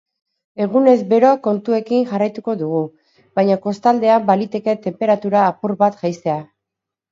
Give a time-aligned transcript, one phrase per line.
[0.65, 2.81] Egunez bero kontuekin jarraituko dugu,
[3.41, 6.43] baina kostaldean baliteke tenperatura apur bat jaistea.